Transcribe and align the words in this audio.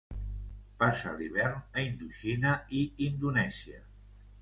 Passa 0.83 1.13
l'hivern 1.19 1.61
a 1.61 1.85
Indoxina 1.91 2.57
i 2.81 2.85
Indonèsia. 3.13 3.89